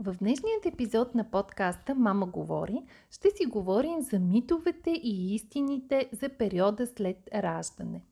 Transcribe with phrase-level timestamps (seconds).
[0.00, 6.28] В днешният епизод на подкаста Мама говори ще си говорим за митовете и истините за
[6.28, 8.02] периода след раждане.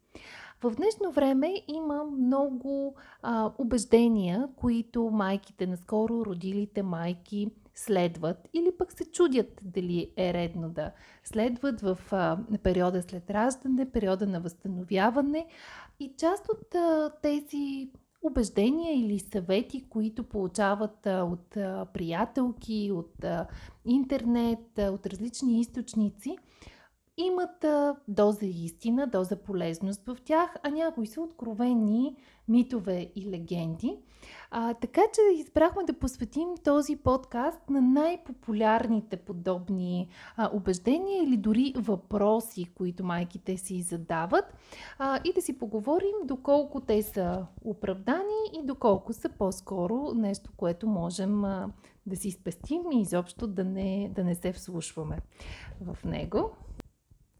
[0.62, 8.92] В днешно време има много а, убеждения, които майките, наскоро родилите майки следват или пък
[8.92, 10.92] се чудят дали е редно да
[11.24, 15.46] следват в а, периода след раждане, периода на възстановяване.
[16.00, 17.90] И част от а, тези
[18.22, 21.50] убеждения или съвети, които получават от
[21.92, 23.24] приятелки, от
[23.84, 26.36] интернет, от различни източници,
[27.22, 27.64] имат
[28.08, 32.16] доза истина, доза полезност в тях, а някои са откровени
[32.48, 33.98] митове и легенди.
[34.50, 41.72] А, така че избрахме да посветим този подкаст на най-популярните подобни а, убеждения или дори
[41.76, 44.44] въпроси, които майките си задават
[44.98, 50.86] а, и да си поговорим доколко те са оправдани и доколко са по-скоро нещо, което
[50.86, 51.68] можем а,
[52.06, 55.18] да си спестим и изобщо да не, да не се вслушваме
[55.80, 56.50] в него.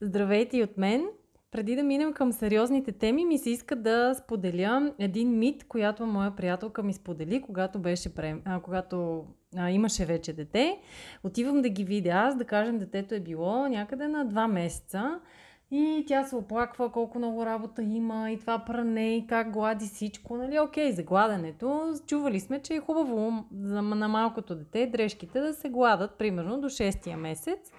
[0.05, 1.07] Здравейте и от мен!
[1.51, 6.37] Преди да минем към сериозните теми, ми се иска да споделя един мит, която моя
[6.37, 8.37] приятелка ми сподели, когато, беше пре...
[8.45, 9.25] а, когато
[9.57, 10.79] а, имаше вече дете.
[11.25, 15.21] Отивам да ги видя аз, да кажем, детето е било някъде на два месеца.
[15.71, 20.37] И тя се оплаква колко много работа има и това пране и как глади всичко.
[20.37, 21.95] Нали, окей, за гладенето.
[22.07, 27.17] Чували сме, че е хубаво на малкото дете дрежките да се гладат примерно до 6
[27.17, 27.73] месец.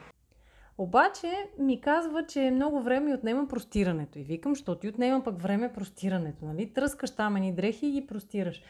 [0.78, 1.28] Обаче
[1.60, 4.20] ми казва, че много време отнема простирането.
[4.20, 6.74] И викам, що ти отнема пък време простирането, нали?
[6.74, 8.62] Тръскаш там едни дрехи и ги простираш.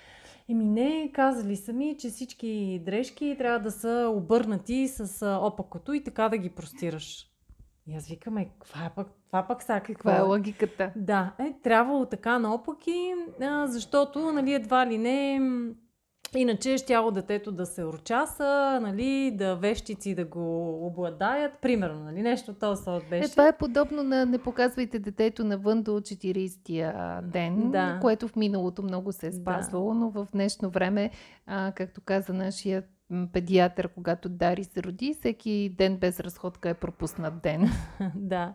[0.50, 6.04] Еми не, казали са ми, че всички дрежки трябва да са обърнати с опакото и
[6.04, 7.30] така да ги простираш.
[7.88, 9.94] И аз викаме, каква е пък, това пък са какво?
[9.94, 10.92] Каква е логиката?
[10.96, 13.14] Да, е, трябвало така наопаки,
[13.66, 15.40] защото, нали, едва ли не
[16.36, 22.54] Иначе щяло детето да се урчаса, нали, да вещици да го обладаят, примерно, нали, нещо
[22.54, 23.26] този сорт беше.
[23.26, 28.00] Е, това е подобно на не показвайте детето навън до 40-я ден, да.
[28.02, 30.00] което в миналото много се е спазвало, да.
[30.00, 31.12] но в днешно време,
[31.46, 32.86] а, както каза нашият
[33.34, 37.70] педиатър, когато Дари се роди, всеки ден без разходка е пропуснат ден.
[38.16, 38.54] да.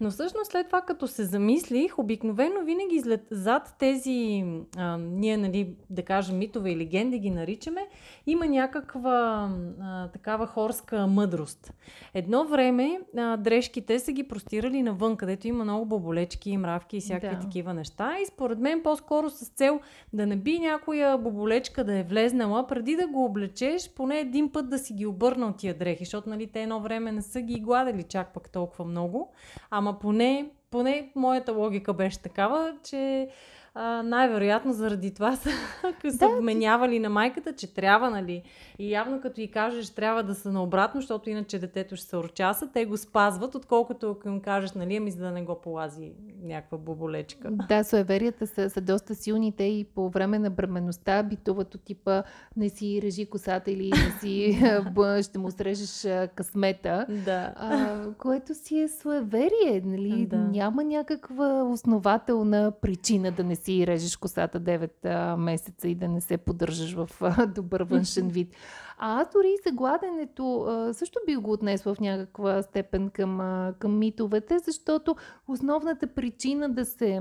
[0.00, 4.44] Но всъщност след това, като се замислих, обикновено винаги след, зад тези,
[4.76, 7.88] а, ние, нали, да кажем, митове и легенди ги наричаме,
[8.26, 9.50] има някаква
[9.80, 11.72] а, такава хорска мъдрост.
[12.14, 17.36] Едно време а, дрежките са ги простирали навън, където има много боболечки, мравки и всякакви
[17.36, 17.42] да.
[17.42, 18.18] такива неща.
[18.22, 19.80] И според мен по-скоро с цел
[20.12, 24.70] да не би някоя боболечка да е влезнала, преди да го облечеш, поне един път
[24.70, 28.02] да си ги обърнал тия дрехи, защото нали, те едно време не са ги гладили
[28.02, 29.32] чак пък толкова много.
[29.70, 33.28] Ама поне, поне моята логика беше такава, че
[34.04, 35.50] най-вероятно заради това са,
[36.04, 38.42] да, са вменявали на майката, че трябва, нали?
[38.78, 42.68] И явно като и кажеш, трябва да са наобратно, защото иначе детето ще се урчаса,
[42.72, 46.78] те го спазват, отколкото ако им кажеш, нали, ами за да не го полази някаква
[46.78, 47.50] боболечка.
[47.68, 49.52] Да, суеверията са, са доста силни.
[49.56, 52.22] Те и по време на бременността битуват от типа
[52.56, 54.58] не си режи косата или не си
[55.30, 57.06] ще му срежеш късмета.
[57.24, 57.52] Да.
[57.56, 60.26] А, което си е суеверие, нали?
[60.26, 60.36] Да.
[60.36, 66.20] Няма някаква основателна причина да не си режеш косата 9 а, месеца и да не
[66.20, 67.10] се поддържаш в
[67.54, 68.54] добър външен вид.
[68.98, 73.38] А аз дори и за гладенето също би го отнесла в някаква степен към,
[73.78, 75.16] към митовете, защото
[75.48, 77.20] основната причина да се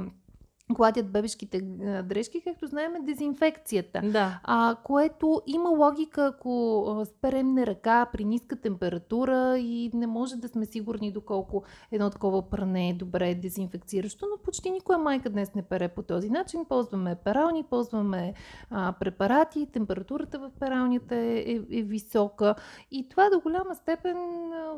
[0.72, 1.62] гладят бебешките
[2.04, 4.02] дрежки, както знаем, е дезинфекцията.
[4.04, 4.40] Да.
[4.44, 10.48] А, което има логика, ако сперем на ръка при ниска температура и не може да
[10.48, 15.62] сме сигурни доколко едно такова пране е добре дезинфекциращо, но почти никоя майка днес не
[15.62, 16.66] пере по този начин.
[16.66, 18.34] Ползваме перални, ползваме
[18.70, 22.56] а, препарати, температурата в пералнята е, е, е висока
[22.92, 24.18] и това до голяма степен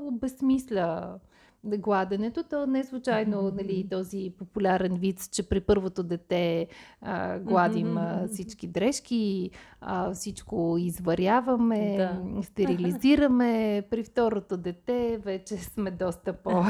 [0.08, 1.20] обезмисля
[1.66, 6.68] гладенето, то не е случайно нали, този популярен вид, че при първото дете
[7.02, 12.44] а, гладим а, всички дрежки, а, всичко изваряваме, да.
[12.44, 13.84] стерилизираме.
[13.90, 16.64] При второто дете вече сме доста по,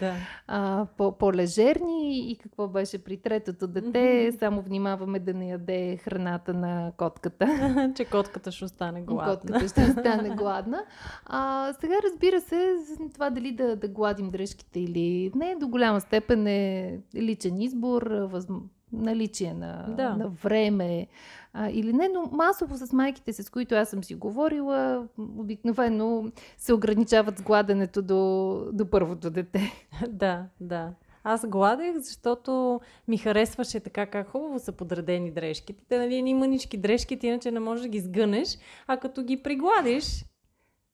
[0.00, 0.14] да.
[0.46, 6.54] а, по, по-лежерни и какво беше при третото дете, само внимаваме да не яде храната
[6.54, 7.92] на котката.
[7.96, 9.34] че котката ще остане гладна.
[9.34, 10.84] Котката ще остане гладна.
[11.24, 12.76] А, сега разбира се,
[13.14, 18.46] това дали да, да гладим дрежките или не, до голяма степен е личен избор, въз...
[18.92, 20.16] наличие на, Да.
[20.16, 21.06] на време
[21.52, 26.24] а, или не, но масово с майките, с които аз съм си говорила, обикновено
[26.58, 29.72] се ограничават с гладенето до, до първото дете.
[30.08, 30.90] да, да.
[31.24, 35.84] Аз гладех, защото ми харесваше така как хубаво са подредени дрежките.
[35.88, 40.24] Те, нали, ни мънички дрежките, иначе не можеш да ги сгънеш, а като ги пригладиш,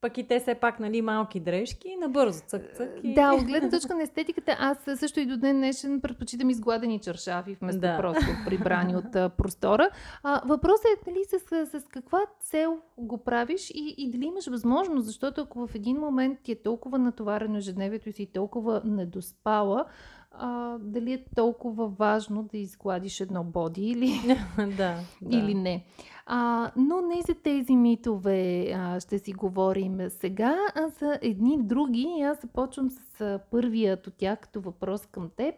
[0.03, 2.91] пък и те все пак, нали, малки дрежки, набързо цък-цък.
[3.03, 3.15] И...
[3.15, 7.57] Да, от гледна точка на естетиката, аз също и до ден днешен предпочитам изгладени чаршафи,
[7.61, 7.97] вместо Да.
[7.97, 9.91] просто прибрани от а, простора.
[10.23, 15.07] А, въпросът е нали, с, с каква цел го правиш и, и дали имаш възможност,
[15.07, 19.85] защото ако в един момент ти е толкова натоварено ежедневието и си толкова недоспала,
[20.31, 24.21] а, дали е толкова важно да изгладиш едно боди или
[24.77, 25.37] да, да.
[25.37, 25.85] или не.
[26.27, 32.23] А, но не за тези митове а, ще си говорим сега, а за едни други.
[32.25, 33.12] Аз започвам с
[33.51, 35.55] първият от тях като въпрос към теб.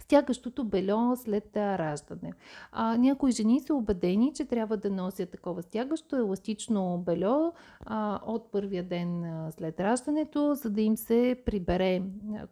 [0.00, 2.32] Стягащото бельо след раждане.
[2.72, 8.52] А, някои жени са убедени, че трябва да носят такова стягащо еластично бельо а, от
[8.52, 12.02] първия ден след раждането, за да им се прибере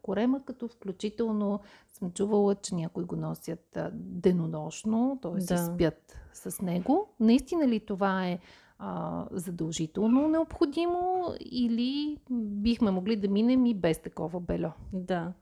[0.03, 1.61] корема, като включително
[1.93, 5.45] съм чувала, че някои го носят денонощно, т.е.
[5.45, 5.57] Да.
[5.57, 7.09] спят с него.
[7.21, 8.39] Наистина ли това е
[8.79, 14.71] а, задължително необходимо или бихме могли да минем и без такова бельо?
[14.93, 15.33] Да.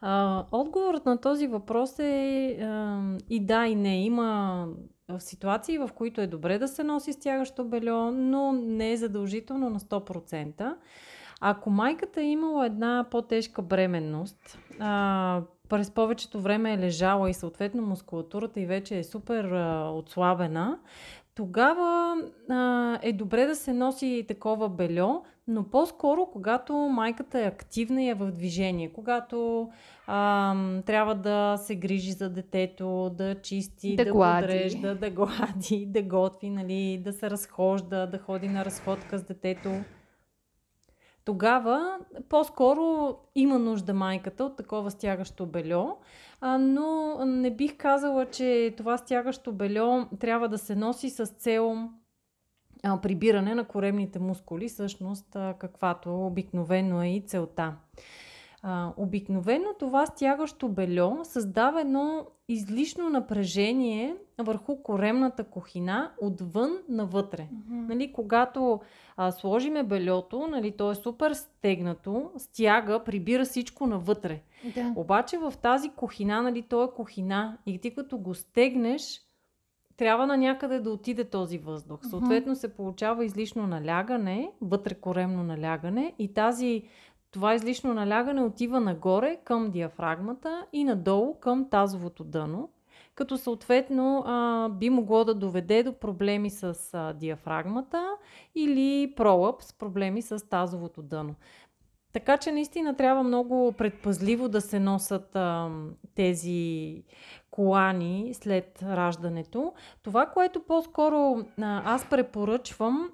[0.00, 3.00] А, отговорът на този въпрос е а,
[3.30, 4.04] и да, и не.
[4.04, 4.66] Има
[5.08, 9.70] в ситуации, в които е добре да се носи стягащо бельо, но не е задължително
[9.70, 10.76] на 100%.
[11.40, 17.82] Ако майката е имала една по-тежка бременност, а, през повечето време е лежала и съответно
[17.82, 20.78] мускулатурата и вече е супер а, отслабена,
[21.36, 22.16] тогава
[22.50, 28.08] а, е добре да се носи такова бельо, но по-скоро, когато майката е активна и
[28.08, 29.68] е в движение, когато
[30.06, 34.46] а, трябва да се грижи за детето, да чисти, Да да, глади.
[34.46, 39.70] подрежда, да глади, да готви, нали, да се разхожда, да ходи на разходка с детето.
[41.24, 41.98] Тогава
[42.28, 45.96] по-скоро има нужда майката от такова стягащо бельо,
[46.40, 51.88] а, но не бих казала, че това стягащо бельо трябва да се носи с цел
[52.82, 57.76] а, прибиране на коремните мускули, всъщност а, каквато обикновено е и целта.
[58.68, 67.48] А, обикновено това стягащо бельо създава едно излишно напрежение върху коремната кухина отвън навътре.
[67.70, 68.80] Нали, когато
[69.16, 74.42] а, сложиме бельото, нали, то е супер стегнато, стяга, прибира всичко навътре.
[74.74, 74.92] Да.
[74.96, 79.20] Обаче в тази кухина, нали, то е кухина и ти като го стегнеш,
[79.96, 82.00] трябва на някъде да отиде този въздух.
[82.10, 86.82] Съответно се получава излишно налягане, вътрекоремно налягане и тази,
[87.36, 92.70] това излишно налягане отива нагоре към диафрагмата и надолу към тазовото дъно,
[93.14, 98.10] като съответно а, би могло да доведе до проблеми с а, диафрагмата
[98.54, 101.34] или пролъп с проблеми с тазовото дъно.
[102.12, 105.70] Така че наистина трябва много предпазливо да се носят а,
[106.14, 107.02] тези
[107.50, 109.72] колани след раждането.
[110.02, 113.10] Това, което по-скоро а, аз препоръчвам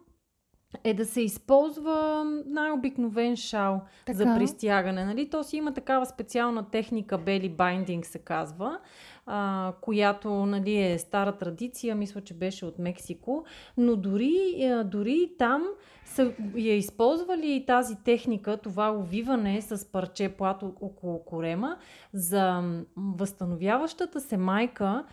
[0.84, 4.18] е да се използва най-обикновен шал Така.
[4.18, 5.04] за пристягане.
[5.04, 5.30] Нали?
[5.30, 8.78] То си има такава специална техника, belly binding се казва,
[9.26, 13.44] а, която нали, е стара традиция, мисля, че беше от Мексико,
[13.76, 15.64] но дори, а, дори и там
[16.04, 21.76] са я използвали и тази техника, това увиване с парче плато около корема
[22.12, 22.62] за
[22.96, 25.04] възстановяващата се майка,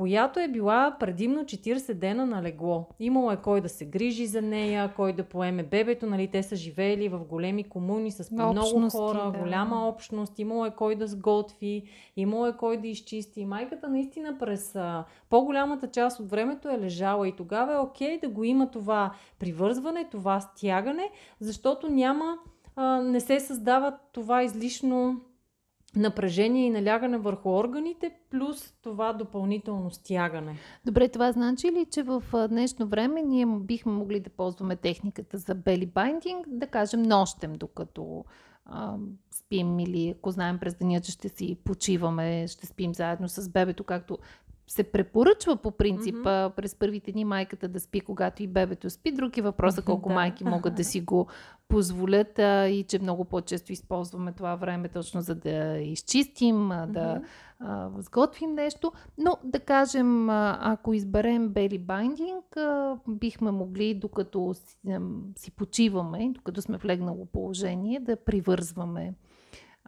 [0.00, 2.88] която е била предимно 40 дена на легло.
[3.00, 6.56] Имало е кой да се грижи за нея, кой да поеме бебето, нали, те са
[6.56, 9.38] живеели в големи комуни с много Общности, хора, да.
[9.38, 11.82] голяма общност, имало е кой да сготви,
[12.16, 13.46] имало е кой да изчисти.
[13.46, 18.28] Майката наистина през а, по-голямата част от времето е лежала и тогава е окей да
[18.28, 22.38] го има това привързване, това стягане, защото няма,
[22.76, 25.20] а, не се създава това излишно
[25.96, 30.56] напрежение и налягане върху органите, плюс това допълнително стягане.
[30.84, 35.54] Добре, това значи ли, че в днешно време ние бихме могли да ползваме техниката за
[35.54, 38.24] belly binding, да кажем нощем, докато
[38.64, 38.96] а,
[39.30, 43.84] спим или ако знаем през деня, че ще си почиваме, ще спим заедно с бебето,
[43.84, 44.18] както
[44.70, 49.12] се препоръчва по принцип а, през първите дни майката да спи, когато и бебето спи.
[49.12, 50.14] Друг е въпросът колко Да.
[50.14, 51.26] майки могат да си го
[51.68, 57.22] позволят а, и че много по-често използваме това време точно за да изчистим, а, да
[57.58, 58.92] а, сготвим нещо.
[59.18, 65.50] Но да кажем, а, ако изберем belly binding, а, бихме могли, докато си, ам, си
[65.50, 69.14] почиваме, докато сме в легнало положение, да привързваме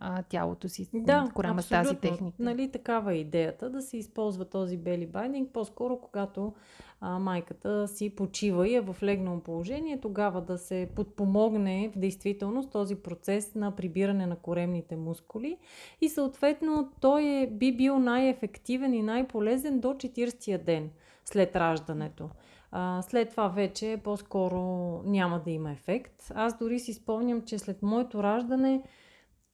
[0.04, 2.37] а, тялото си да, корема с тази техника.
[2.38, 6.52] Нали, такава е идеята да се използва този бели байдинг, по-скоро когато
[7.00, 12.71] а, майката си почива и е в легнало положение, тогава да се подпомогне в действителност
[12.71, 15.56] този процес на прибиране на коремните мускули
[16.00, 20.90] и съответно той е, би бил най-ефективен и най-полезен до 40-я ден
[21.25, 22.28] след раждането.
[22.73, 24.61] А, след това вече по-скоро
[25.04, 26.32] няма да има ефект.
[26.35, 28.82] Аз дори си спомням, че след моето раждане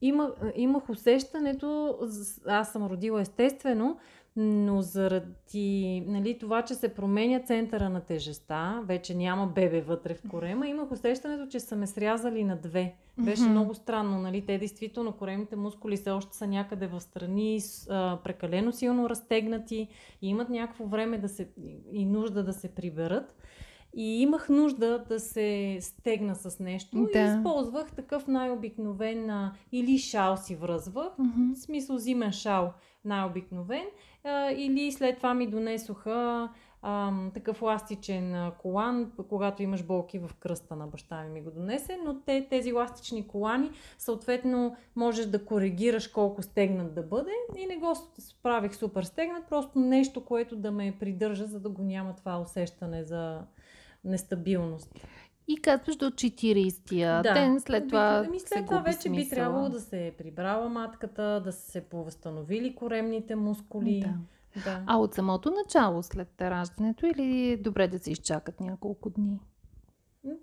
[0.00, 1.98] има, имах усещането,
[2.46, 3.98] аз съм родила естествено,
[4.40, 10.22] но заради нали, това, че се променя центъра на тежеста, вече няма бебе вътре в
[10.30, 12.94] корема, имах усещането, че са ме срязали на две.
[13.18, 13.50] Беше mm-hmm.
[13.50, 14.46] много странно, нали?
[14.46, 19.88] Те действително, коремните мускули все още са някъде в страни, а, прекалено силно разтегнати
[20.22, 21.48] и имат някакво време да се,
[21.92, 23.34] и нужда да се приберат.
[24.00, 27.18] И имах нужда да се стегна с нещо да.
[27.18, 31.54] и използвах такъв най-обикновен или шал си връзвах, mm-hmm.
[31.54, 32.72] в смисъл зимен шал
[33.04, 33.84] най-обикновен,
[34.24, 36.48] а, или след това ми донесоха
[36.82, 41.98] а, такъв ластичен колан, когато имаш болки в кръста на баща ми ми го донесе,
[42.04, 47.76] но те, тези ластични колани, съответно можеш да коригираш колко стегнат да бъде и не
[47.76, 52.40] го справих супер стегнат, просто нещо, което да ме придържа, за да го няма това
[52.40, 53.40] усещане за
[54.04, 54.94] нестабилност.
[55.48, 57.34] И казваш до 40-я да.
[57.34, 58.24] ден, след това.
[58.26, 59.24] Ами след това вече смисъла.
[59.24, 64.00] би трябвало да се е прибрала матката, да са се повъзстановили коремните мускули.
[64.00, 64.14] Да.
[64.64, 64.82] Да.
[64.86, 69.40] А от самото начало след раждането или е добре да се изчакат няколко дни?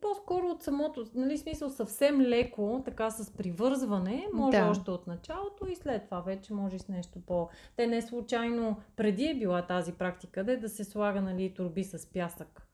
[0.01, 4.65] По-скоро от самото, нали, смисъл съвсем леко, така с привързване, може да.
[4.69, 7.50] още от началото и след това вече може с нещо по...
[7.75, 12.07] Те не случайно преди е била тази практика, да, да се слага нали, турби с
[12.13, 12.64] пясък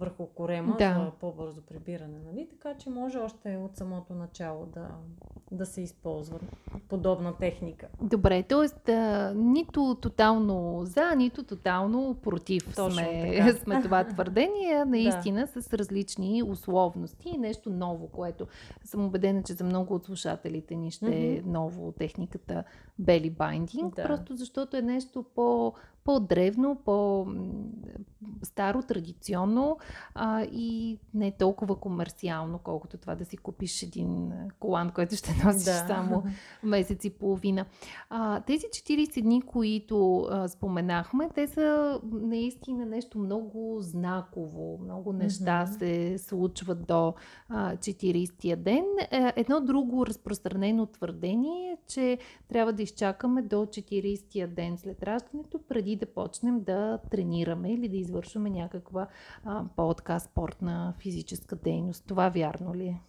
[0.00, 0.94] върху корема да.
[0.94, 2.18] за по-бързо прибиране.
[2.26, 2.48] Нали?
[2.50, 4.88] Така че може още от самото начало да,
[5.50, 6.38] да се използва
[6.88, 7.88] подобна техника.
[8.02, 8.92] Добре, т.е.
[9.34, 13.52] нито тотално за, нито тотално против Точно сме, така.
[13.64, 14.84] сме това твърдение.
[14.86, 15.62] Наистина да.
[15.62, 18.46] с различни условности и нещо ново, което
[18.84, 21.38] съм убедена, че за много от слушателите ни ще mm-hmm.
[21.38, 22.64] е ново техниката
[22.98, 24.02] бели байдинг, да.
[24.02, 29.78] просто защото е нещо по по-древно, по-старо, традиционно
[30.14, 35.64] а, и не толкова комерциално, колкото това да си купиш един колан, който ще носиш
[35.64, 35.84] да.
[35.86, 36.22] само
[36.62, 37.64] месец и половина.
[38.10, 44.78] А, тези 40 дни, които а, споменахме, те са наистина нещо много знаково.
[44.84, 45.78] Много неща mm-hmm.
[45.78, 47.14] се случват до
[47.48, 48.84] а, 40-я ден.
[49.10, 55.60] Е, едно друго разпространено твърдение е, че трябва да изчакаме до 40-я ден след раждането,
[55.68, 59.08] преди да почнем да тренираме или да извършваме някаква
[59.44, 62.04] а, по-така спортна физическа дейност.
[62.06, 63.00] Това вярно ли е?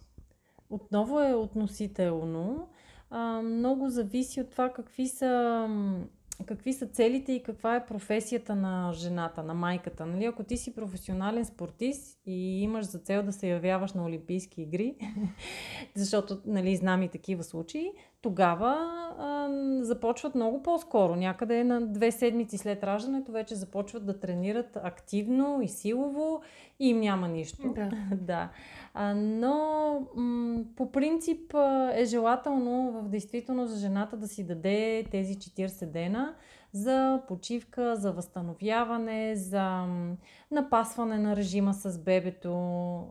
[0.70, 2.68] Отново е относително.
[3.10, 5.68] А, много зависи от това какви са
[6.46, 10.06] какви са целите и каква е професията на жената, на майката.
[10.06, 10.24] Нали?
[10.24, 14.96] Ако ти си професионален спортист и имаш за цел да се явяваш на Олимпийски игри,
[15.94, 18.88] защото нали, знам и такива случаи, тогава
[19.18, 19.48] а,
[19.84, 21.16] започват много по-скоро.
[21.16, 26.42] Някъде на две седмици след раждането вече започват да тренират активно и силово
[26.80, 27.72] и им няма нищо.
[27.74, 27.90] Да.
[28.16, 28.48] да.
[28.94, 29.54] А, но
[30.14, 31.54] м- по принцип
[31.94, 36.34] е желателно в действителност за жената да си даде тези 40 дена
[36.72, 39.86] за почивка, за възстановяване, за
[40.50, 42.54] напасване на режима с бебето,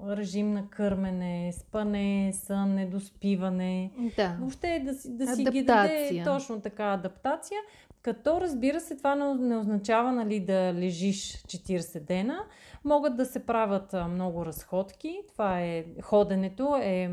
[0.08, 3.91] режим на кърмене, спане, сън, недоспиване.
[4.15, 4.38] Да.
[4.39, 7.60] Въобще да си, да си ги даде точно така адаптация.
[8.01, 12.39] Като разбира се, това не означава нали, да лежиш 40 дена.
[12.86, 15.22] Могат да се правят много разходки.
[15.34, 17.12] Това е ходенето, е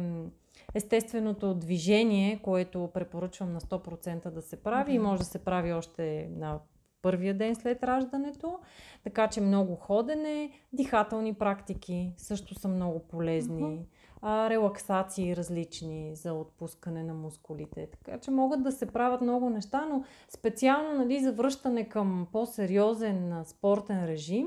[0.75, 6.31] естественото движение, което препоръчвам на 100% да се прави и може да се прави още
[6.37, 6.59] на
[7.03, 8.59] първия ден след раждането.
[9.05, 13.63] Така че много ходене, дихателни практики също са много полезни.
[13.63, 13.85] Uh-huh.
[14.23, 17.87] А, релаксации различни за отпускане на мускулите.
[17.87, 23.45] Така че могат да се правят много неща, но специално нали, за връщане към по-сериозен
[23.45, 24.47] спортен режим,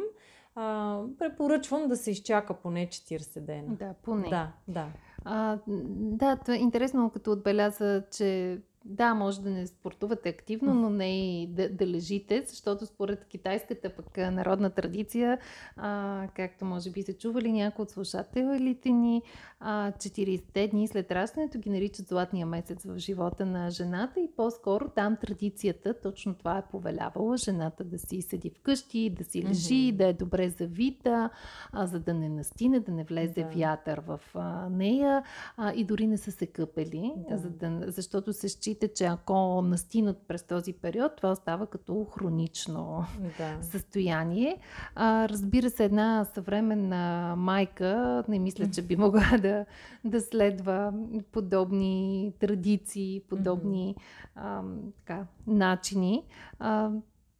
[0.56, 3.76] а, препоръчвам да се изчака поне 40 дена.
[3.76, 4.30] Да, поне.
[4.30, 4.88] Да, да.
[5.26, 10.90] А, да, това е интересно, като отбеляза, че да, може да не спортувате активно, но
[10.90, 15.40] не и да, да лежите, защото според китайската пък народна традиция,
[15.76, 19.22] а, както може би се чували някои от слушателите ни,
[19.60, 24.90] а, 40-те дни след раждането ги наричат златния месец в живота на жената и по-скоро
[24.90, 29.96] там традицията точно това е повелявала жената да си седи вкъщи, да си лежи, mm-hmm.
[29.96, 31.30] да е добре завита,
[31.72, 33.50] а, за да не настине, да не влезе да.
[33.50, 35.24] вятър в а, нея
[35.58, 37.38] а, и дори не са се къпели, да.
[37.38, 42.06] за да, защото се счита счита, че ако настинат през този период, това остава като
[42.06, 43.06] хронично
[43.38, 43.58] Да.
[43.62, 44.58] състояние.
[44.96, 49.66] А, разбира се, една съвременна майка не мисля, че би могла да,
[50.06, 50.94] да следва
[51.32, 53.96] подобни традиции, подобни
[54.36, 54.62] а,
[54.98, 56.24] така, начини.
[56.60, 56.90] А,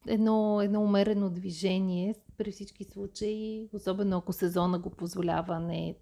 [0.08, 5.96] едно, едно умерено движение при всички случаи, особено ако сезона го позволява, не е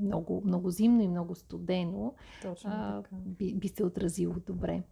[0.00, 4.82] много, много зимно и много студено, Точно а, би, би се отразило добре.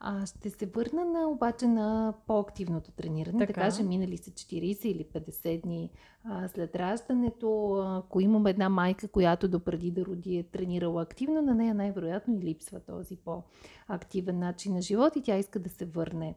[0.00, 3.38] А, ще се върна на, обаче на по-активното трениране.
[3.38, 3.52] Така.
[3.52, 5.90] Да кажем, минали са 40 или 50 дни
[6.54, 7.72] след раждането.
[7.88, 12.40] Ако имаме една майка, която допреди да роди е тренирала активно, на нея най-вероятно и
[12.40, 16.34] липсва този по-активен начин на живот и тя иска да се върне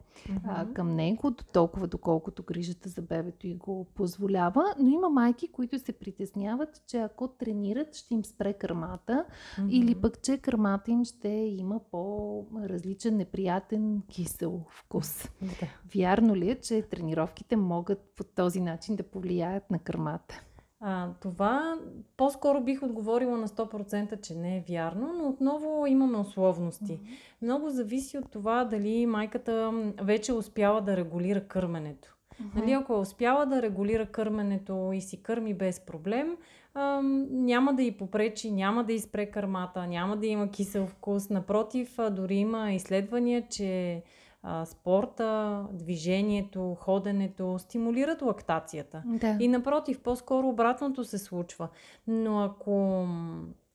[0.47, 0.73] а, Мгм.
[0.73, 4.75] към него, до толкова доколкото грижата за бебето и го позволява.
[4.79, 9.25] Но има майки, които се притесняват, че ако тренират, ще им спре кърмата
[9.69, 10.01] или Мгм.
[10.01, 15.29] пък, че кърмата им ще има по-различен, неприятен, кисел вкус.
[15.41, 15.67] Да.
[15.95, 20.41] Вярно ли е, че тренировките могат по този начин да повлияят на кърмата?
[20.79, 21.77] А, това
[22.17, 26.99] по-скоро бих отговорила на 100%, че не е вярно, но отново имаме условности.
[27.41, 32.15] Много зависи от това дали майката вече е успяла да регулира кърменето.
[32.55, 36.37] Нали, ако е успяла да регулира кърменето и си кърми без проблем,
[36.73, 41.29] ам, няма да й попречи, няма да изпре кърмата, няма да има кисел вкус.
[41.29, 44.03] Напротив, дори има изследвания, че
[44.43, 49.03] а, спорта, движението, ходенето стимулират лактацията.
[49.05, 49.37] Да.
[49.39, 51.67] И напротив, по-скоро обратното се случва.
[52.07, 53.07] Но ако,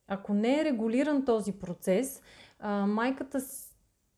[0.07, 2.21] ако не е регулиран този процес,
[2.59, 3.39] а, майката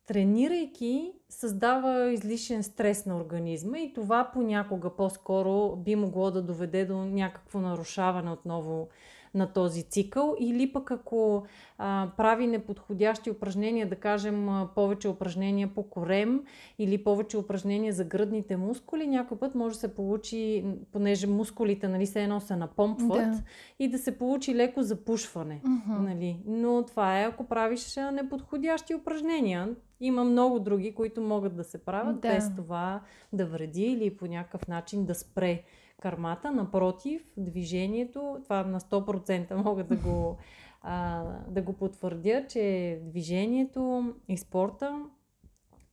[0.08, 6.98] тренирайки създава излишен стрес на организма и това понякога по-скоро би могло да доведе до
[6.98, 8.90] някакво нарушаване отново
[9.34, 11.44] на този цикъл или пък ако
[11.78, 16.44] а, прави неподходящи упражнения, да кажем повече упражнения по корем
[16.80, 22.06] или повече упражнения за гръдните мускули, някой път може да се получи, понеже мускулите нали,
[22.06, 23.44] се едно се напомпват Да.
[23.80, 25.62] и да се получи леко запушване.
[25.64, 26.04] Мгм.
[26.04, 26.40] Нали?
[26.46, 29.70] Но това е ако правиш неподходящи упражнения.
[30.04, 32.28] Има много други, които могат да се правят Да.
[32.28, 33.02] без това
[33.34, 35.64] да вреди или по някакъв начин да спре
[36.02, 36.52] кармата.
[36.52, 40.38] Напротив, движението, това на 100% мога да го,
[40.82, 45.06] а, да го потвърдя, че движението и спорта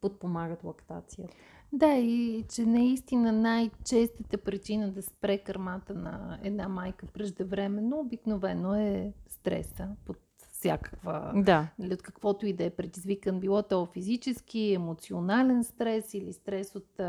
[0.01, 1.37] подпомагат лактацията.
[1.73, 9.13] Да, и че наистина най-честата причина да спре кърмата на една майка преждевременно обикновено е
[9.29, 10.28] стреса под
[10.59, 11.69] всякаква Да.
[11.79, 17.01] нали, от каквото и да е предизвикан, било то физически, емоционален стрес или стрес от,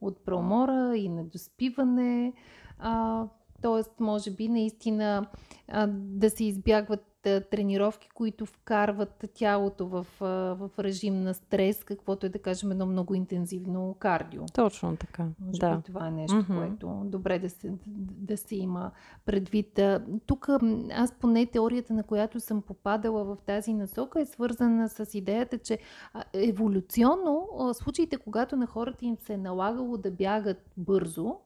[0.00, 2.32] от промора и недоспиване.
[2.78, 3.24] А,
[3.62, 5.26] тоест, може би наистина
[5.68, 10.06] а, да се избягват тренировки, които вкарват тялото в,
[10.58, 14.42] в режим на стрес, каквото е да кажем едно много интензивно кардио.
[14.54, 15.26] Точно така.
[15.40, 15.76] Може да.
[15.76, 16.56] би това е нещо, Мгм.
[16.56, 18.90] което добре да се, да се има
[19.24, 19.80] предвид.
[20.26, 20.48] Тук
[20.92, 25.78] аз поне теорията, на която съм попадала в тази насока, е свързана с идеята, че
[26.32, 31.36] еволюционно случаите, когато на хората им се е налагало да бягат бързо,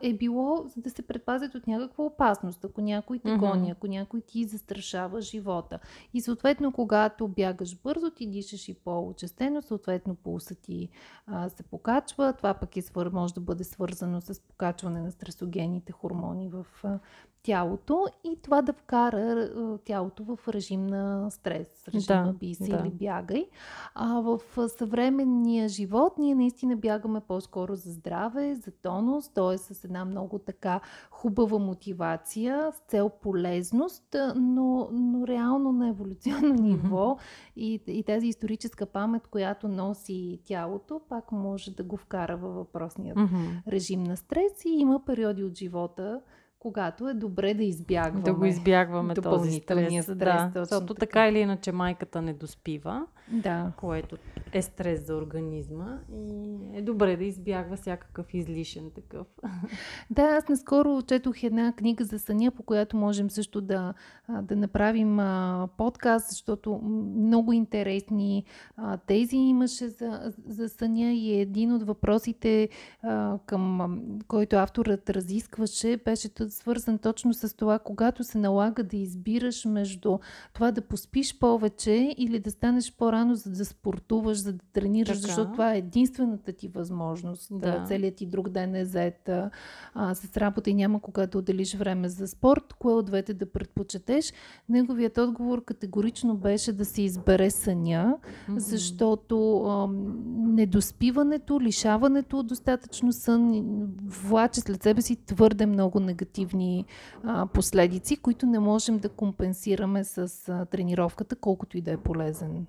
[0.00, 2.64] е било за да се предпазят от някаква опасност.
[2.64, 5.78] Ако някой те гони, ако някой ти застрашава живота.
[6.14, 10.88] И съответно, когато бягаш бързо, ти дишаш и по-очестено, съответно пулса ти
[11.26, 12.32] а, се покачва.
[12.32, 12.82] Това пък е
[13.12, 16.98] може да бъде свързано с покачване на стресогените хормони в а,
[17.42, 19.50] тялото и това да вкара
[19.84, 22.76] тялото в режим на стрес, режим Да, на бий се да.
[22.76, 23.48] или бягай.
[23.94, 29.58] А в съвременния живот ние наистина бягаме по-скоро за здраве, за тонус, т.е.
[29.58, 37.16] с една много така хубава мотивация, с цел полезност, но, но реално на еволюционно ниво
[37.56, 43.14] и, и тази историческа памет, която носи тялото, пак може да го вкара във въпросния
[43.68, 46.20] режим на стрес и има периоди от живота,
[46.58, 48.24] когато е добре да избягваме.
[48.24, 50.04] Да го избягваме този стрес.
[50.04, 50.98] стрес, да, защото така.
[50.98, 53.72] така или иначе майката не доспива, Да.
[53.76, 54.16] което
[54.52, 59.26] е стрес за организма и е добре да избягва всякакъв излишен такъв.
[60.10, 63.94] Да, аз наскоро четох една книга за съня, по която можем също да,
[64.42, 66.80] да направим а, подкаст, защото
[67.16, 68.44] много интересни
[68.76, 72.68] а, тези имаше за, за съня и един от въпросите,
[73.02, 79.64] а, към който авторът разискваше, беше свързан точно с това, когато се налага да избираш
[79.64, 80.18] между
[80.52, 85.26] това да поспиш повече или да станеш по-рано, за да спортуваш, за да тренираш, Така.
[85.26, 87.48] защото това е единствената ти възможност.
[87.50, 87.84] Да.
[87.88, 89.50] Целият ти друг ден е зает а,
[89.94, 92.72] а, с работа и няма кога да отделиш време за спорт.
[92.78, 94.32] Кое от двете да предпочетеш?
[94.68, 98.16] Неговият отговор категорично беше да се избере съня,
[98.48, 98.58] Мгм.
[98.58, 100.16] защото ам,
[100.54, 103.64] недоспиването, лишаването от достатъчно сън
[104.04, 106.00] влаче след себе си твърде много
[106.38, 106.84] негативни
[107.24, 112.66] а, последици, които не можем да компенсираме с а, тренировката, колкото и да е полезен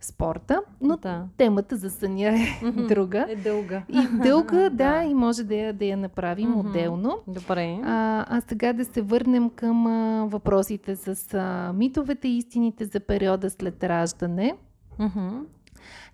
[0.00, 0.62] спорта.
[0.80, 1.26] Но да.
[1.36, 3.26] темата за съня е друга.
[3.28, 3.82] Е дълга.
[3.88, 5.02] И дълга, да, Да.
[5.02, 7.18] и може да я, да я направим отделно.
[7.28, 7.80] Добре.
[7.84, 13.00] А, а сега да се върнем към а, въпросите с а, митовете и истините за
[13.00, 14.56] периода след раждане.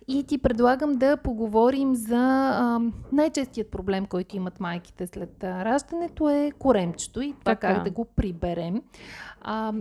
[0.07, 2.79] И ти предлагам да поговорим за а,
[3.11, 7.75] най-честият проблем, който имат майките след раждането е коремчето и това Така.
[7.75, 8.81] как да го приберем.
[9.41, 9.73] А,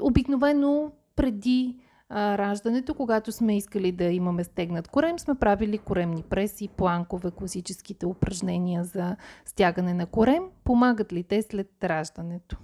[0.00, 1.76] обикновено преди
[2.08, 8.06] а, раждането, когато сме искали да имаме стегнат корем, сме правили коремни преси, планкове, класическите
[8.06, 10.42] упражнения за стягане на корем.
[10.64, 12.56] Помагат ли те след раждането?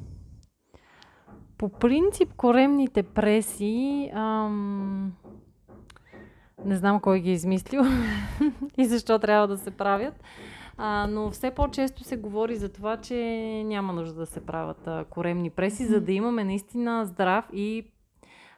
[1.59, 5.12] По принцип, коремните преси, ам...
[6.64, 7.83] не знам кой ги е измислил
[8.79, 10.25] и защо трябва да се правят,
[10.77, 13.14] а, но все по-често се говори за това, че
[13.64, 17.85] няма нужда да се правят а, коремни преси, за да имаме наистина здрав и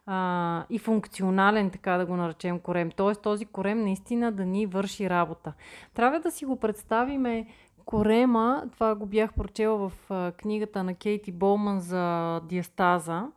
[0.06, 2.90] а, и функционален, така да го наречем, корем.
[2.96, 5.52] Тоест този корем наистина да ни върши работа.
[5.94, 7.46] Трябва да си го представиме
[7.84, 13.28] корема, това го бях прочела в а, книгата на Кейти Болман за диастаза.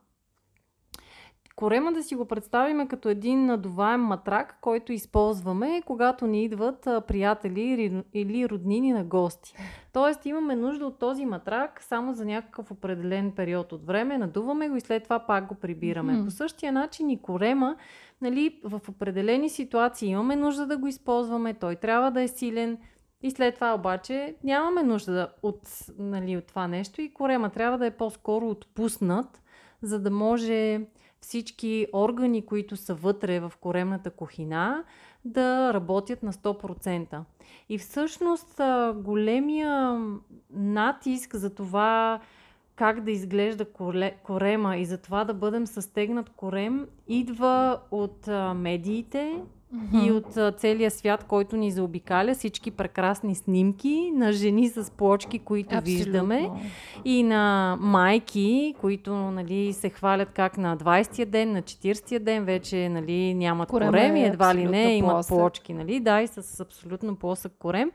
[1.59, 7.61] Корема да си го представиме като един надуваем матрак, който използваме, когато ни идват приятели
[8.13, 9.53] или- роднини на гости.
[9.93, 14.75] Тоест имаме нужда от този матрак само за някакъв определен период от време, надуваме го
[14.75, 16.13] и след това пак го прибираме.
[16.13, 16.25] Мгм.
[16.25, 17.75] По същия начин и корема,
[18.21, 22.77] нали, в определени ситуации имаме нужда да го използваме, той трябва да е силен,
[23.21, 25.61] и след това обаче нямаме нужда от,
[25.97, 29.41] нали, от това нещо и корема трябва да е по-скоро отпуснат,
[29.81, 30.81] за да може
[31.21, 34.83] всички органи, които са вътре в коремната кухина,
[35.25, 37.21] да работят на 100%.
[37.69, 38.61] И всъщност
[38.95, 40.01] големия
[40.49, 42.19] натиск за това
[42.75, 43.65] как да изглежда
[44.23, 48.53] корема и за това да бъдем състегнат корем идва от а,
[50.03, 55.75] и от целия свят, който ни заобикаля, всички прекрасни снимки на жени с плочки, които
[55.75, 55.97] Абсолютно.
[55.97, 56.49] виждаме,
[57.05, 62.89] и на майки, които нали, се хвалят как на 20-я ден, на 40-я ден вече
[62.89, 65.73] нали, нямат корем и е едва ли не имат плочки.
[65.73, 65.99] Нали?
[65.99, 67.91] Да, и с абсолютно плосък корем.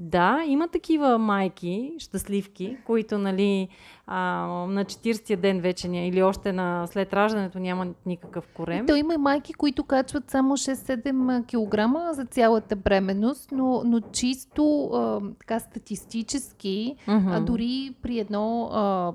[0.00, 3.68] Да, има такива майки, щастливки, които нали,
[4.06, 4.20] а,
[4.68, 8.86] на 40-я ден вече или още на, след раждането нямат никакъв корем.
[8.86, 14.84] То има и майки, които качват само 6-7 кг за цялата бременност, но, но чисто
[14.84, 17.28] а, така статистически, Мгм.
[17.28, 19.12] а дори при едно, а,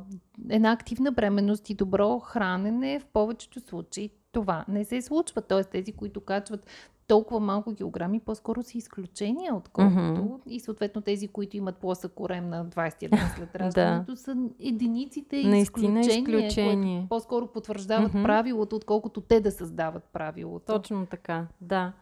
[0.49, 5.41] една активна бременност и добро хранене, в повечето случаи това не се случва.
[5.41, 6.67] Тоест тези, които качват
[7.07, 10.33] толкова малко килограми, по-скоро са изключения, отколкото Мгм.
[10.49, 15.47] и съответно тези, които имат плосък корем на 20 ден след раждането, са единиците и
[15.47, 16.95] Наистина изключение, изключение.
[16.97, 18.23] което по-скоро потвърждават Мгм.
[18.23, 20.65] правилото, отколкото те да създават правилото.
[20.65, 21.93] Точно така, да.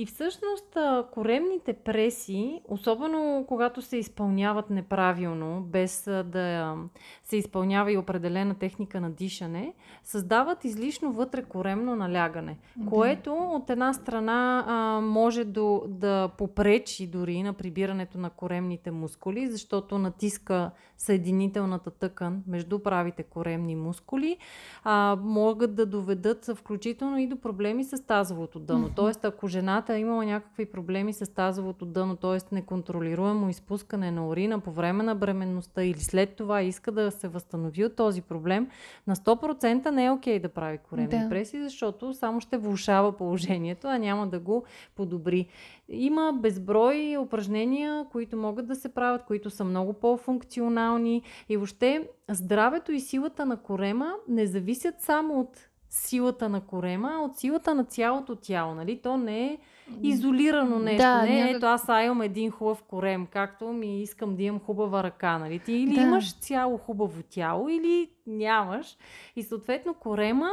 [0.00, 0.76] И всъщност
[1.12, 6.76] коремните преси, особено когато се изпълняват неправилно, без да
[7.24, 12.90] се изпълнява и определена техника на дишане, създават излишно вътре коремно налягане, Да.
[12.90, 19.46] което от една страна а, може до, да попречи дори на прибирането на коремните мускули,
[19.46, 24.36] защото натиска съединителната тъкан между правите коремни мускули,
[24.84, 28.84] а, могат да доведат включително и до проблеми с тазовото дъно.
[28.84, 28.94] Мгм.
[28.96, 32.54] Тоест, ако жената е имала някакви проблеми с тазовото дъно, т.е.
[32.54, 37.84] неконтролируемо изпускане на урина по време на бременността или след това иска да се възстанови
[37.84, 38.68] от този проблем,
[39.06, 41.28] на 100% не е окей да прави коремни Да.
[41.28, 44.64] преси, защото само ще влушава положението, а няма да го
[44.96, 45.46] подобри.
[45.92, 52.92] Има безброй упражнения, които могат да се правят, които са много по-функционални и въобще здравето
[52.92, 57.84] и силата на корема не зависят само от силата на корема, а от силата на
[57.84, 58.74] цялото тяло.
[58.74, 59.00] Нали?
[59.02, 59.58] То не е
[60.02, 61.02] изолирано нещо.
[61.02, 64.42] Да, не е, някак- ето аз а имам един хубав корем, както ми искам да
[64.42, 65.38] имам хубава ръка.
[65.38, 65.58] Нали?
[65.58, 66.00] Ти или Да.
[66.00, 68.96] имаш цяло хубаво тяло, или нямаш.
[69.36, 70.50] И съответно корема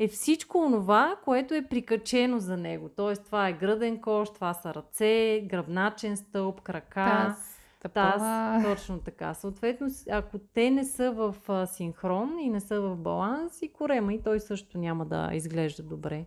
[0.00, 2.88] е всичко онова, което е прикачено за него.
[2.96, 7.26] Тоест това е гръден кош, това са ръце, гръбначен стълб, крака.
[7.26, 7.56] Таз.
[7.82, 8.62] Тапова.
[8.64, 9.34] точно така.
[9.34, 11.34] Съответно, ако те не са в
[11.66, 16.24] синхрон и не са в баланс, и корема и той също няма да изглежда добре.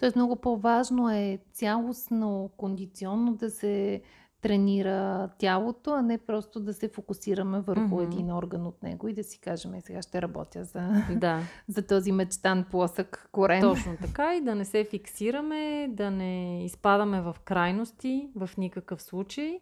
[0.00, 4.02] Тоест много по-важно е цялостно, кондиционно да се
[4.42, 8.04] тренира тялото, а не просто да се фокусираме върху mm-hmm.
[8.04, 11.40] един орган от него и да си кажем, сега ще работя за, да.
[11.68, 13.60] за този мечтан плосък корен.
[13.60, 19.60] Точно така и да не се фиксираме, да не изпадаме в крайности в никакъв случай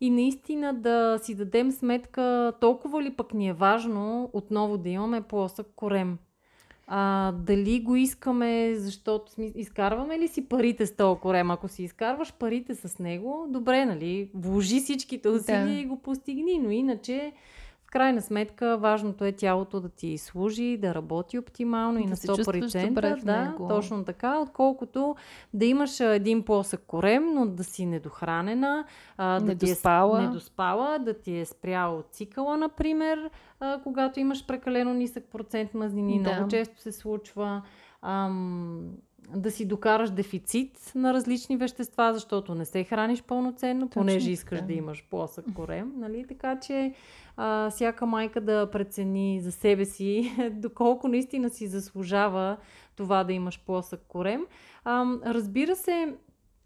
[0.00, 5.22] и наистина да си дадем сметка толкова ли пък ни е важно отново да имаме
[5.22, 6.18] плосък корем.
[6.86, 11.50] А, дали го искаме, защото изкарваме ли си парите с този корем?
[11.50, 14.30] Ако си изкарваш парите с него, добре, нали?
[14.34, 15.72] Вложи всичките усилия да.
[15.72, 17.32] и го постигни, но иначе
[17.92, 23.24] крайна сметка важното е тялото да ти служи, да работи оптимално да и на 100%.
[23.24, 23.68] Да, него.
[23.68, 25.16] точно така, отколкото
[25.54, 28.84] да имаш един плосък корем, но да си недохранена,
[29.16, 30.18] а, да недоспала.
[30.18, 35.74] ти е недоспала, да ти е спрял цикъла, например, а, когато имаш прекалено нисък процент
[35.74, 36.22] мазнини.
[36.22, 36.32] Да.
[36.32, 37.62] Много често се случва.
[38.02, 38.90] Ам,
[39.36, 44.60] да си докараш дефицит на различни вещества, защото не се храниш пълноценно, Точно, понеже искаш
[44.60, 44.66] да.
[44.66, 45.92] да имаш плосък корем.
[45.96, 46.26] Нали?
[46.28, 46.94] Така че
[47.36, 52.56] а, всяка майка да прецени за себе си доколко наистина си заслужава
[52.96, 54.46] това да имаш плосък корем.
[54.84, 56.14] А, разбира се,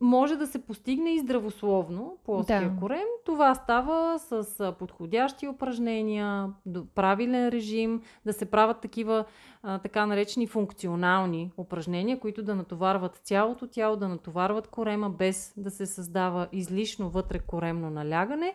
[0.01, 2.81] може да се постигне и здравословно плоския да.
[2.81, 3.07] корем.
[3.25, 6.53] Това става с подходящи упражнения,
[6.95, 9.25] правилен режим, да се правят такива
[9.63, 15.71] а, така наречени функционални упражнения, които да натоварват цялото тяло, да натоварват корема без да
[15.71, 18.55] се създава излишно вътре коремно налягане.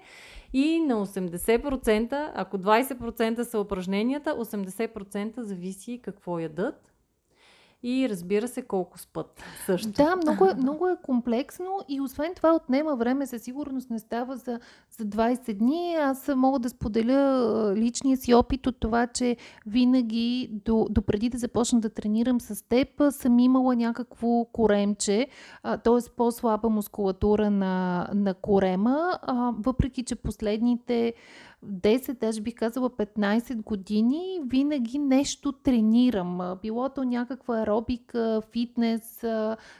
[0.53, 6.90] И на 80%, ако 20% са упражненията, 80% зависи какво ядат
[7.83, 9.89] и разбира се колко спът също.
[9.89, 14.37] Да, много е, много е комплексно и освен това отнема време, със сигурност не става
[14.37, 14.59] за,
[14.97, 15.95] за 20 дни.
[15.95, 21.37] Аз мога да споделя личния си опит от това, че винаги до, до преди да
[21.37, 25.27] започна да тренирам с теб, съм имала някакво коремче,
[25.63, 26.09] т.е.
[26.17, 31.13] по-слаба мускулатура на, на корема, а, въпреки че последните
[31.65, 36.57] 10, даже бих казала 15 години, винаги нещо тренирам.
[36.61, 39.25] Било то някаква аеробика, фитнес,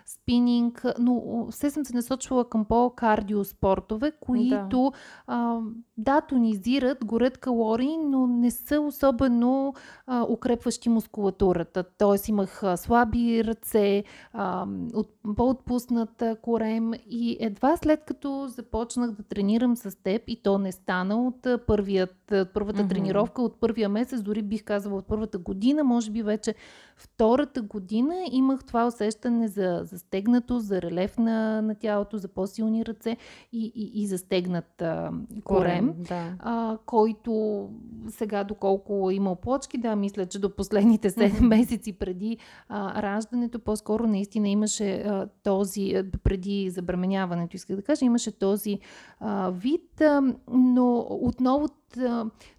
[0.06, 4.94] спининг, но все съм се насочвала към по-кардио спортове, които
[5.28, 5.62] да.
[5.98, 9.74] да, тонизират, горят калории, но не са особено
[10.08, 11.84] а, укрепващи мускулатурата.
[11.98, 19.24] Тоест имах а, слаби ръце, а, от, по-отпусната корем и едва след като започнах да
[19.24, 22.90] тренирам с теб и то не стана от първият, първата mm-hmm.
[22.90, 26.56] тренировка, от първия месец, дори бих казала от първата година, може би вече
[26.96, 32.86] втората година имах това усещане за, за стегнато, за релеф на, на тялото, за по-силни
[32.86, 33.18] ръце
[33.54, 35.12] и, и, и за стегнат а,
[35.44, 36.34] корем, корем да.
[36.40, 37.70] а, който
[38.10, 41.48] сега доколко има плочки, да, мисля, че до последните 7 mm-hmm.
[41.48, 42.38] месеци преди
[42.70, 48.80] а, раждането, по-скоро наистина имаше а, този, а, преди забременяването, исках да кажа, имаше този
[49.20, 51.61] а, вид, а, но отново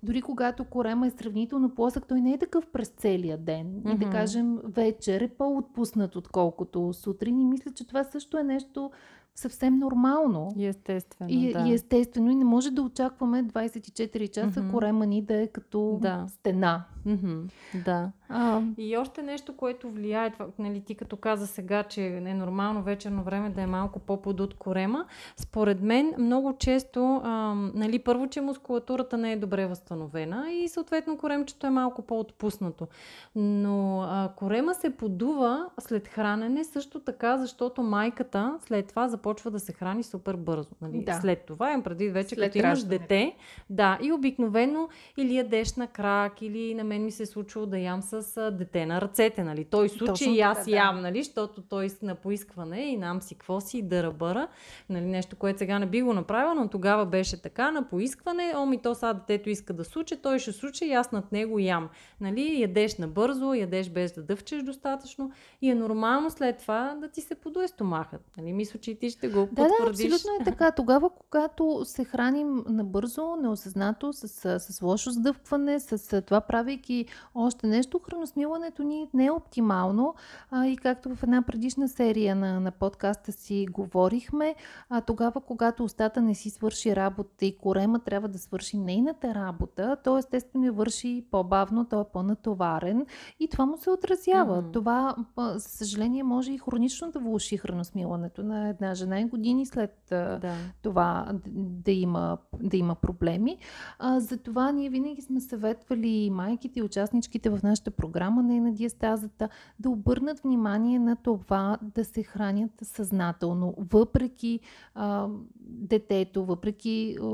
[0.02, 3.66] дори когато корема е сравнително плосък, той не е такъв през целия ден.
[3.66, 3.94] Mm-hmm.
[3.94, 7.40] И да кажем, вечер е по-отпуснат, отколкото сутрин.
[7.40, 8.90] И мисля, че това също е нещо
[9.34, 10.54] съвсем нормално.
[10.58, 11.30] Естествено.
[11.30, 11.68] И, да.
[11.68, 12.30] и естествено.
[12.30, 14.70] И не може да очакваме 24 часа mm-hmm.
[14.70, 16.26] корема ни да е като да.
[16.28, 16.84] стена.
[17.06, 17.50] Mm-hmm.
[17.84, 18.12] Да.
[18.32, 18.62] А...
[18.78, 23.22] И още нещо, което влияе, това, нали, ти като каза сега, че е нормално вечерно
[23.22, 29.16] време да е малко по-подут корема, според мен много често, а, нали, първо, че мускулатурата
[29.16, 32.86] не е добре възстановена и съответно коремчето е малко по-отпуснато.
[33.34, 39.60] Но а, корема се подува след хранене също така, защото майката след това започва да
[39.60, 40.70] се храни супер бързо.
[40.80, 41.04] Нали?
[41.04, 41.20] Да.
[41.20, 43.36] След това, имам преди вече, след като имаш дете,
[43.70, 47.78] да, и обикновено или ядеш на крак, или на мен ми се е случило да
[47.78, 48.21] ям с
[48.52, 49.64] дете на ръцете, нали?
[49.64, 50.70] Той случай и аз да.
[50.70, 51.22] ям, нали?
[51.22, 54.48] Защото той на поискване и нам си какво си да ръбъра,
[54.90, 55.04] нали?
[55.04, 58.78] Нещо, което сега не би го направила, но тогава беше така, на поискване, о ми
[58.78, 61.88] то сега детето иска да суче, той ще суче и аз над него ям.
[62.20, 62.60] Нали?
[62.60, 65.32] Ядеш набързо, ядеш без да дъвчеш достатъчно
[65.62, 68.20] и е нормално след това да ти се подуе стомахът.
[68.38, 68.52] Нали?
[68.52, 70.70] Мисля, че и ти ще го да, Да, абсолютно е така.
[70.70, 77.66] Тогава, когато се храним набързо, неосъзнато, с, с, с лошо сдъвкване, с това правейки още
[77.66, 80.14] нещо, храносмилането ни не е оптимално
[80.50, 84.54] а, и както в една предишна серия на, на подкаста си говорихме,
[84.88, 89.96] а, тогава когато устата не си свърши работа и корема трябва да свърши нейната работа,
[90.04, 93.06] то естествено я върши по-бавно, той е по-натоварен
[93.40, 94.62] и това му се отразява.
[94.62, 94.72] Mm-hmm.
[94.72, 99.96] Това, за съжаление, може и хронично да влуши храносмилането на една жена и години след
[100.10, 100.54] да.
[100.82, 103.58] това да има, да има проблеми.
[103.98, 109.48] А, затова ние винаги сме съветвали майките и участничките в нашата програма на, на диастазата
[109.78, 114.60] да обърнат внимание на това да се хранят съзнателно, въпреки
[114.94, 115.28] а,
[115.60, 117.26] детето, въпреки а,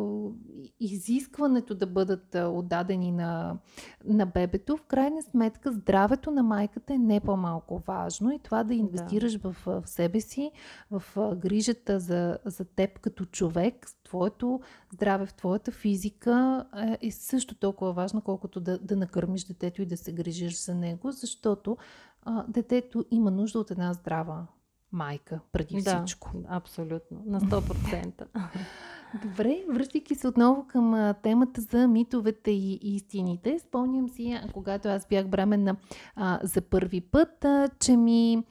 [0.81, 3.59] изискването да бъдат а, отдадени на,
[4.05, 8.75] на бебето, в крайна сметка здравето на майката е не по-малко важно и това да
[8.75, 9.51] инвестираш да.
[9.51, 10.51] В, в себе си,
[10.91, 14.61] в а, грижата за, за теб като човек, твоето
[14.93, 16.65] здраве, в твоята физика
[17.03, 20.75] е, е също толкова важно, колкото да, да накърмиш детето и да се грижиш за
[20.75, 21.77] него, защото
[22.23, 24.47] а, детето има нужда от една здрава
[24.93, 26.31] майка преди да, всичко.
[26.49, 28.25] Абсолютно, на 100%.
[29.23, 35.29] Добре, връщайки се отново към темата за митовете и истините, спомням си, когато аз бях
[35.29, 35.77] бременна
[36.17, 38.45] а, за първи път, а, че ми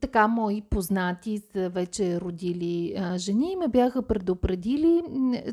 [0.00, 5.02] така мои познати са вече родили а, жени ме бяха предупредили,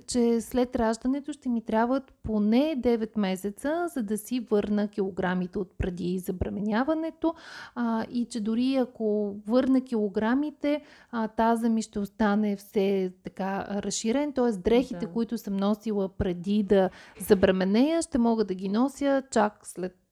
[0.08, 5.78] че след раждането ще ми трябват поне 9 месеца, за да си върна килограмите от
[5.78, 7.34] преди забременяването
[7.76, 14.34] а, и че дори ако върна килограмите, а, таза ми ще остане все така разширен,
[14.34, 14.52] т.е.
[14.52, 15.12] дрехите, да.
[15.12, 20.03] които съм носила преди да забременея, ще мога да ги нося чак след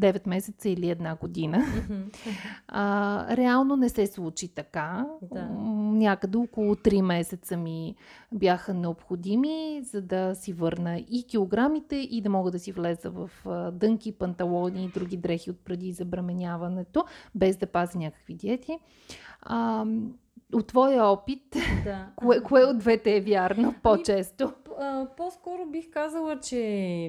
[0.00, 1.64] 9 месеца или една година.
[2.68, 5.06] А, реално не се случи така.
[5.22, 5.48] Да.
[5.92, 7.94] Някъде около 3 месеца ми
[8.32, 13.30] бяха необходими, за да си върна и килограмите и да мога да си влеза в
[13.72, 18.78] дънки, панталони и други дрехи от преди забременяването, без да пазя някакви диети.
[19.42, 19.86] А,
[20.52, 22.06] от твоя опит, да.
[22.16, 23.76] кое, кое от двете е вярно ами,
[25.16, 26.56] по-скоро бих казала, че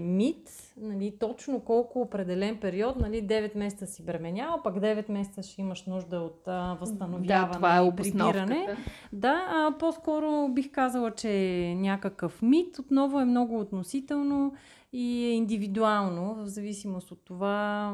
[0.02, 5.62] мит, нали, точно колко определен период, нали, 9 месеца си бременяла, пък 9 месеца ще
[5.62, 8.78] имаш нужда от а, възстановяване да, това е и прибиране.
[9.14, 12.80] Да, а, по-скоро бих казала, че е някакъв мит.
[12.80, 14.54] Отново е много относително
[14.94, 17.94] и е индивидуално, в зависимост от това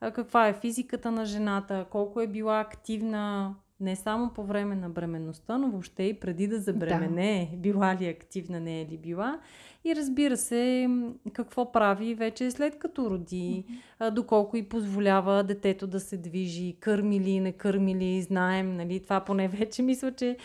[0.00, 5.58] каква е физиката на жената, колко е била активна не само по време на бременността,
[5.58, 7.56] но въобще и преди да забремене, да.
[7.56, 9.40] била ли активна, не е ли била.
[9.84, 10.90] И разбира се,
[11.32, 13.64] какво прави вече след като роди,
[14.00, 14.10] mm-hmm.
[14.10, 19.20] доколко и позволява детето да се движи, кърми ли, не кърми ли, знаем, нали, това
[19.20, 20.36] поне вече мисля, че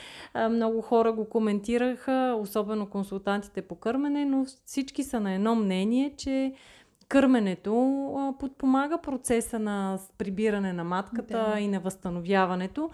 [0.49, 6.53] много хора го коментираха, особено консултантите по кърмене, но всички са на едно мнение, че
[7.07, 11.59] кърменето подпомага процеса на прибиране на матката да.
[11.59, 12.89] и на възстановяването.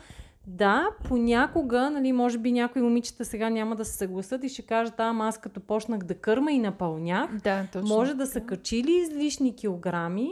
[0.47, 4.99] Да, понякога, нали, може би някои момичета сега няма да се съгласат и ще кажат,
[4.99, 7.95] а, аз като почнах да кърма и напълнях, да, точно.
[7.95, 10.31] може да са качили излишни килограми,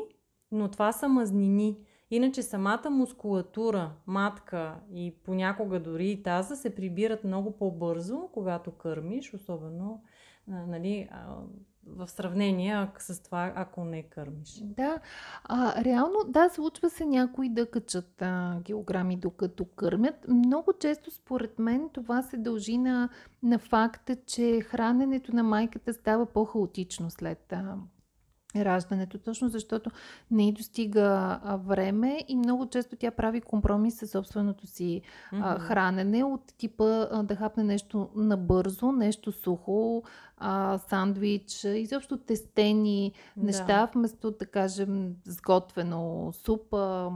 [0.52, 1.78] но това са мазнини.
[2.12, 9.34] Иначе самата мускулатура, матка и понякога дори и таза се прибират много по-бързо, когато кърмиш,
[9.34, 10.02] особено
[10.48, 11.10] нали,
[11.96, 14.60] в сравнение с това, ако не кърмиш.
[14.62, 15.00] Да,
[15.44, 20.16] а, реално, да, случва се някои да качат а, килограми докато кърмят.
[20.28, 23.10] Много често, според мен, това се дължи на,
[23.44, 27.76] на факта, че храненето на майката става по-хаотично след а,
[28.56, 29.92] раждането, точно защото
[30.32, 36.24] не й достига време и много често тя прави компромис с собственото си а, хранене
[36.24, 36.86] от типа
[37.24, 40.04] да хапне нещо набързо, нещо сухо,
[40.38, 43.46] а, сандвич, изобщо тестени да.
[43.46, 47.12] неща, вместо да кажем сготвено супа,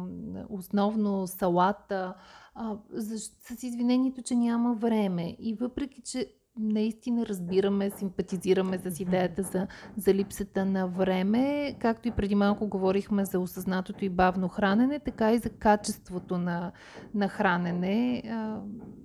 [0.50, 2.14] основно салата,
[2.56, 5.36] а, с извинението, че няма време.
[5.40, 11.76] И въпреки, че наистина разбираме, симпатизираме с идеята за, за липсата на време.
[11.80, 16.72] Както и преди малко говорихме за осъзнатото и бавно хранене, така и за качеството на,
[17.14, 18.18] на хранене.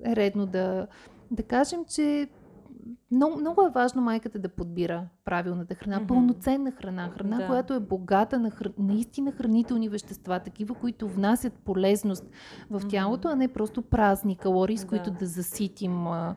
[0.04, 0.86] Е редно да,
[1.30, 2.28] да кажем, че
[3.10, 6.06] много, много е важно майката да подбира правилната храна, mm-hmm.
[6.06, 7.46] пълноценна храна, храна, да.
[7.46, 8.68] която е богата на хр...
[8.78, 12.24] наистина хранителни вещества, такива, които внасят полезност
[12.70, 13.32] в тялото, mm-hmm.
[13.32, 14.88] а не просто празни калории, с да.
[14.88, 16.36] които да заситим а,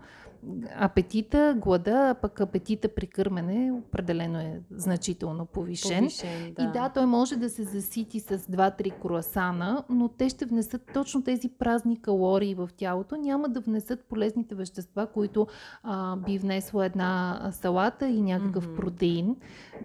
[0.76, 6.00] апетита, глада, пък апетита при кърмене определено е значително повишен.
[6.00, 6.64] повишен да.
[6.64, 11.24] И да, той може да се засити с 2-3 круасана, но те ще внесат точно
[11.24, 15.48] тези празни калории в тялото, няма да внесат полезните вещества, които
[15.84, 18.76] а, би внесла една салата и някакъв mm-hmm.
[18.76, 19.36] протеин,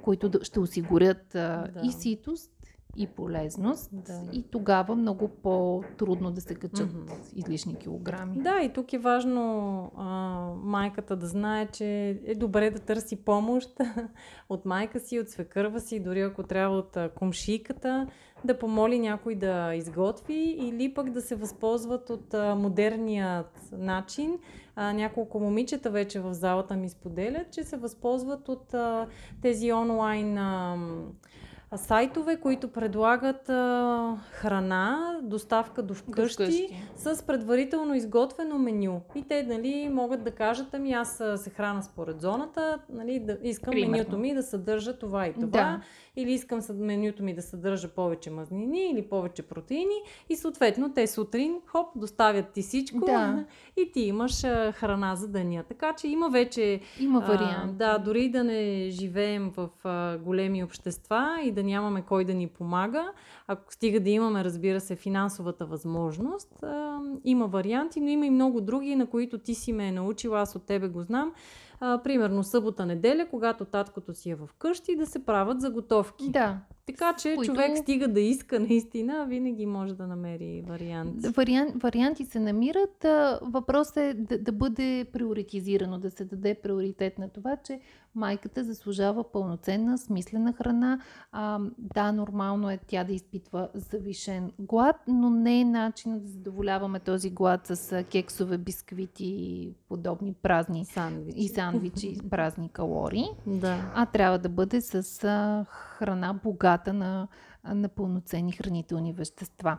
[0.03, 1.81] които ще осигурят а, да.
[1.85, 2.54] и ситост,
[2.97, 3.91] и полезност.
[3.93, 4.21] Да.
[4.33, 7.35] И тогава много по-трудно да се качат mm-hmm.
[7.37, 8.39] излишни килограми.
[8.39, 10.05] Да, и тук е важно а,
[10.63, 13.71] майката да знае, че е добре да търси помощ
[14.49, 18.07] от майка си, от свекърва си, дори ако трябва от комшийката,
[18.45, 24.39] да помоли някой да изготви или пък да се възползват от а, модерният начин.
[24.77, 29.07] А, няколко момичета вече в залата ми споделят, че се възползват от а,
[29.43, 30.77] тези онлайн а,
[31.77, 39.01] сайтове, които предлагат а, храна, доставка до вкъщи, до вкъщи с предварително изготвено меню.
[39.15, 43.71] И те нали, могат да кажат, ами аз се храна според зоната, нали, да, искам
[43.71, 43.93] Примерно.
[43.93, 45.47] менюто ми да съдържа това и това.
[45.47, 45.81] Да
[46.17, 49.95] или искам менюто ми да съдържа повече мазнини или повече протеини
[50.29, 53.45] и съответно те сутрин, хоп, доставят ти всичко да.
[53.77, 55.65] и ти имаш а, храна за деня.
[55.69, 56.81] Така че има вече...
[57.01, 57.73] Има вариант.
[57.73, 62.35] А, да, дори да не живеем в а, големи общества и да нямаме кой да
[62.35, 63.13] ни помага,
[63.47, 68.61] ако стига да имаме, разбира се, финансовата възможност, а, има варианти, но има и много
[68.61, 71.33] други, на които ти си ме е научила, аз от тебе го знам
[71.81, 76.31] примерно събота-неделя, когато таткото си е вкъщи, да се правят заготовки.
[76.31, 76.61] Да.
[76.87, 77.53] Така че които...
[77.53, 81.29] човек стига да иска наистина, винаги може да намери варианти.
[81.29, 83.07] Вариан, варианти се намират.
[83.43, 87.81] Въпросът е да, да бъде приоритизирано, да се даде приоритет на това, че
[88.15, 91.01] майката заслужава пълноценна, смислена храна.
[91.33, 97.01] А, да, нормално е тя да изпитва завишен глад, но не е начин да задоволяваме
[97.01, 101.39] този глад с кексове, бисквити и подобни празни сандвичи.
[101.39, 103.27] и сандвичи празни калории.
[103.47, 103.93] Да.
[103.95, 105.03] А трябва да бъде с
[105.99, 107.29] храна богата на
[107.75, 109.79] на пълноценни хранителни вещества.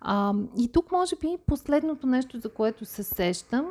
[0.00, 3.66] А, и тук може би последното нещо, за което се сещам.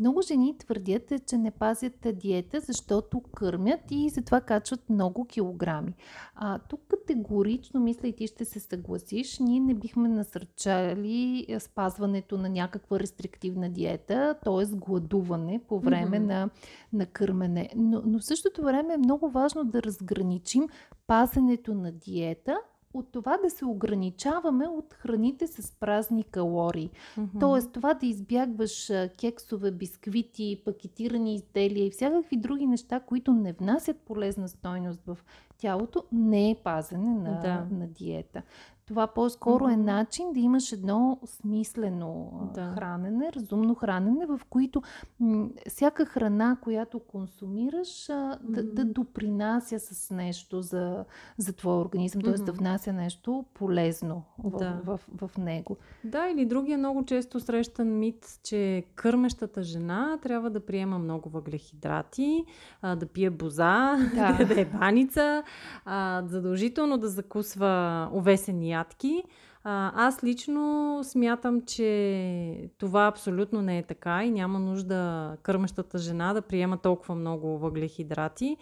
[0.00, 5.94] Много жени твърдят, че не пазят диета, защото кърмят и затова качват много килограми.
[6.34, 12.48] А, тук категорично, мисля и ти ще се съгласиш, ние не бихме насърчали спазването на
[12.48, 14.76] някаква рестриктивна диета, т.е.
[14.76, 16.26] гладуване по време mm-hmm.
[16.26, 16.50] на,
[16.92, 17.68] на кърмене.
[17.76, 20.68] Но, но в същото време е много важно да разграничим
[21.06, 22.58] пазенето на диета
[22.94, 26.90] от това да се ограничаваме от храните с празни калории.
[26.90, 27.40] Mm-hmm.
[27.40, 33.96] Тоест това да избягваш кексове, бисквити, пакетирани изделия и всякакви други неща, които не внасят
[34.00, 35.18] полезна стойност в
[35.58, 37.66] тялото, не е пазене на, да.
[37.76, 38.42] на диета.
[38.86, 39.72] Това по-скоро mm-hmm.
[39.74, 42.72] е начин да имаш едно смислено да.
[42.74, 44.82] хранене, разумно хранене, в които
[45.20, 48.38] м- всяка храна, която консумираш, а, mm-hmm.
[48.42, 51.04] да, да допринася с нещо за,
[51.38, 52.36] за твоя организъм, mm-hmm.
[52.36, 52.44] т.е.
[52.44, 54.80] да внася нещо полезно в, да.
[54.84, 55.76] в, в, в него.
[56.04, 62.44] Да, или другия много често срещан мит, че кърмещата жена трябва да приема много въглехидрати,
[62.82, 65.42] а, да пие боза, да, да е баница,
[65.84, 69.22] а, задължително да закусва овесени ядки.
[69.64, 76.42] Аз лично смятам, че това абсолютно не е така и няма нужда кърмещата жена да
[76.42, 78.56] приема толкова много въглехидрати.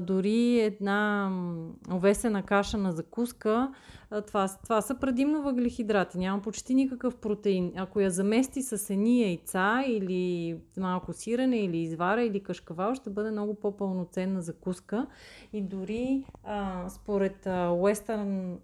[0.00, 1.30] Дори една
[1.92, 3.72] овесена каша на закуска,
[4.26, 6.18] това, това са предимно въглехидрати.
[6.18, 7.72] Няма почти никакъв протеин.
[7.76, 13.30] Ако я замести с едни яйца или малко сирене или извара или кашкавал, ще бъде
[13.30, 15.06] много по-пълноценна закуска.
[15.52, 18.56] И дори а, според а, Western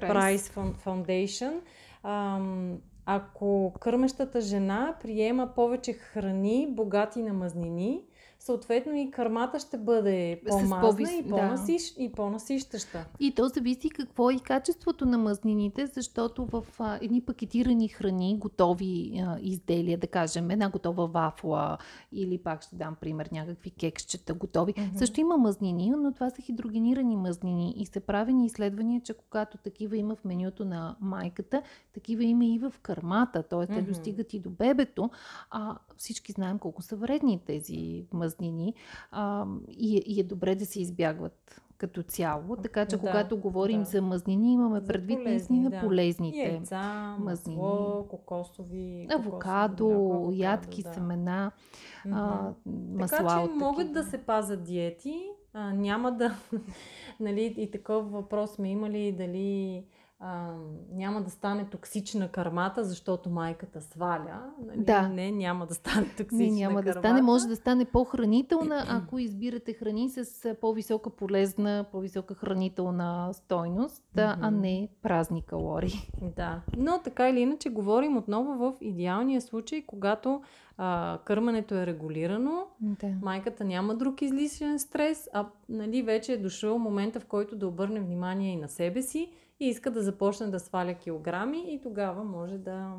[0.00, 1.60] Price, Price Foundation.
[2.02, 8.02] Ам, ако кърмещата жена приема повече храни, богати на мазнини,
[8.44, 12.02] съответно и кърмата ще бъде по-мазна и, по-насищ, да.
[12.02, 13.06] и по-насищаща.
[13.20, 18.38] И то зависи какво е и качеството на мазнините, защото в а, едни пакетирани храни,
[18.38, 21.78] готови а, изделия, да кажем, една готова вафла
[22.12, 24.98] или пак ще дам пример, някакви кексчета готови, mm-hmm.
[24.98, 29.96] също има мазнини, но това са хидрогенирани мазнини и се правени изследвания, че когато такива
[29.96, 31.62] има в менюто на майката,
[31.94, 33.58] такива има и в кърмата, т.е.
[33.58, 33.74] Mm-hmm.
[33.74, 35.10] те достигат и до бебето,
[35.50, 38.31] а всички знаем колко са вредни тези мазнини
[39.10, 42.56] а, и, и е добре да се избягват като цяло.
[42.62, 43.84] Така че, да, когато говорим да.
[43.84, 45.80] за мазнини, имаме за предвид полезни, наистина да.
[45.80, 47.56] полезните Яйца, мазнини.
[47.56, 50.94] Масло, кокосови, авокадо, авокадо ядки, да.
[50.94, 51.52] семена,
[52.06, 52.12] mm-hmm.
[52.14, 52.54] а,
[52.98, 53.18] масла.
[53.18, 55.28] Така че могат да се пазят диети.
[55.52, 56.36] А, няма да...
[57.20, 59.84] нали, и такъв въпрос сме имали дали
[60.24, 60.54] а,
[60.92, 64.52] няма да стане токсична кармата, защото майката сваля.
[64.66, 64.84] Нали?
[64.84, 65.08] Да.
[65.08, 67.00] Не, няма да стане токсична Не, няма кармата.
[67.00, 67.22] да стане.
[67.22, 74.36] Може да стане по-хранителна, ако избирате храни с по-висока полезна, по-висока хранителна стойност, mm-hmm.
[74.40, 76.10] а не празни калории.
[76.36, 80.42] Да, но така или иначе говорим отново в идеалния случай, когато
[80.78, 83.06] а, кърмането е регулирано, да.
[83.22, 88.00] майката няма друг излишен стрес, а нали, вече е дошъл момента, в който да обърне
[88.00, 89.30] внимание и на себе си
[89.62, 92.94] и иска да започне да сваля килограми и тогава може да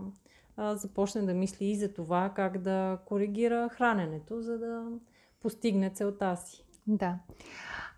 [0.57, 4.85] а, започне да мисли и за това как да коригира храненето, за да
[5.41, 6.65] постигне целта си.
[6.87, 7.19] Да.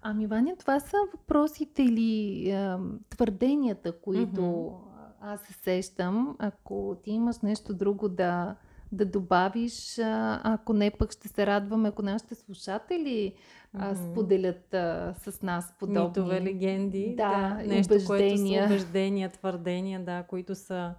[0.01, 2.75] Ами, Ваня, това са въпросите или е,
[3.09, 5.11] твърденията, които mm-hmm.
[5.21, 6.35] аз се сещам.
[6.39, 8.55] Ако ти имаш нещо друго да,
[8.91, 13.33] да добавиш, а, ако не, пък ще се радваме, ако нашите слушатели
[13.73, 16.07] а, споделят а, с нас подобни...
[16.07, 18.67] Митове, легенди, да, да нещо, убеждения.
[18.67, 20.93] което са убеждения, твърдения, да, които са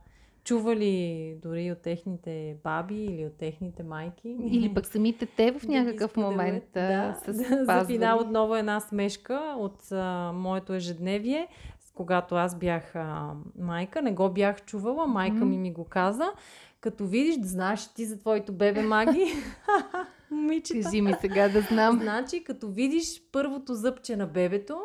[0.46, 4.36] чували дори от техните баби или от техните майки.
[4.50, 8.80] Или пък самите те в някакъв да момент да, са да, За финал отново една
[8.80, 11.48] смешка от а, моето ежедневие.
[11.94, 16.32] Когато аз бях а, майка, не го бях чувала, майка ми ми го каза.
[16.80, 19.32] Като видиш, да знаеш ти за твоето бебе маги.
[20.30, 20.80] Момичета.
[20.80, 21.98] Кажи ми сега да знам.
[22.02, 24.80] Значи, като видиш първото зъбче на бебето,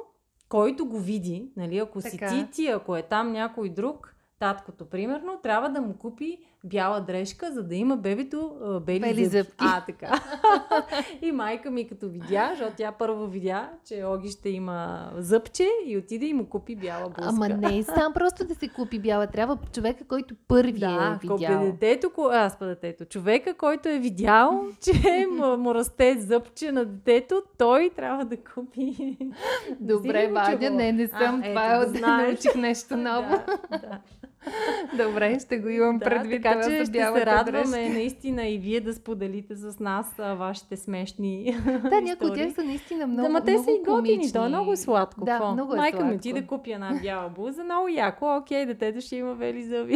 [0.50, 2.30] който го види, нали, ако така.
[2.30, 7.02] си ти, ти, ако е там някой друг, таткото, примерно, трябва да му купи бяла
[7.02, 9.38] дрежка, за да има бебето а, бели, бели зъбки.
[9.38, 9.66] зъбки.
[9.68, 10.22] А, така.
[11.22, 15.98] и майка ми като видя, защото тя първо видя, че Оги ще има зъбче и
[15.98, 17.30] отиде и му купи бяла блузка.
[17.30, 19.28] Ама не е сам просто да се купи бяла.
[19.28, 21.60] Трябва човека, който първи да, е видял.
[21.60, 23.06] Да, детето, аз па детето.
[23.06, 29.18] Човека, който е видял, че му, му расте зъбче на детето, той трябва да купи.
[29.80, 31.42] Добре, Ваня, не, не съм.
[31.46, 33.36] А, това ето, да, да научих нещо ново.
[33.72, 34.00] да, да.
[34.98, 36.44] Добре, ще го имам да, предвид.
[36.44, 41.58] Така че ще се радваме наистина и вие да споделите с нас а, вашите смешни
[41.90, 44.48] Да, някои от тях са наистина много Да, ма те са и готини, то е
[44.48, 45.26] много сладко.
[45.26, 45.52] Да, Какво?
[45.52, 46.14] много е Майка сладко.
[46.14, 49.96] ми ти да купи една бяла блуза, много яко, окей, детето ще има вели зъби.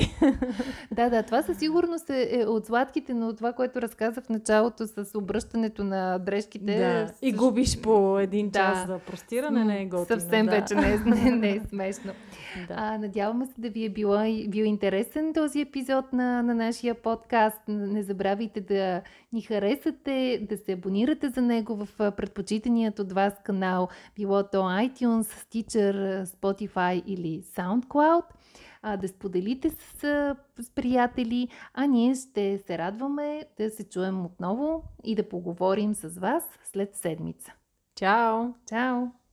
[0.91, 4.87] да, да, това със сигурност е, е от сладките, но това, което разказах в началото
[4.87, 6.77] с обръщането на дрежките.
[6.77, 7.07] Да.
[7.07, 7.25] Също...
[7.25, 8.93] И губиш по един час да.
[8.93, 10.19] за простиране, не е готино.
[10.19, 10.51] Съвсем да.
[10.51, 12.11] вече не е, не, не е смешно.
[12.67, 12.73] Да.
[12.77, 17.61] А, надяваме се да ви е била, бил интересен този епизод на, на нашия подкаст.
[17.67, 19.01] Не забравяйте да
[19.33, 25.23] ни харесате, да се абонирате за него в предпочитаният от вас канал, било то iTunes,
[25.23, 28.23] Stitcher, Spotify или SoundCloud
[28.87, 29.99] а, да споделите с,
[30.59, 36.19] с приятели, а ние ще се радваме да се чуем отново и да поговорим с
[36.19, 37.53] вас след седмица.
[37.95, 38.53] Чао!
[38.69, 39.24] Чао!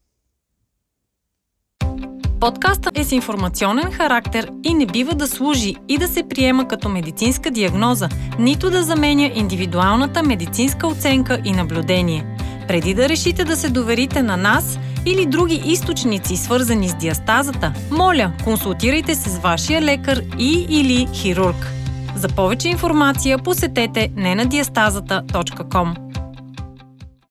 [2.42, 6.88] Подкастът е с информационен характер и не бива да служи и да се приема като
[6.88, 12.36] медицинска диагноза, нито да заменя индивидуалната медицинска оценка и наблюдение.
[12.68, 18.32] Преди да решите да се доверите на нас или други източници, свързани с диастазата, моля,
[18.44, 21.72] консултирайте се с вашия лекар и или хирург.
[22.16, 26.11] За повече информация посетете ненадиастазата.com.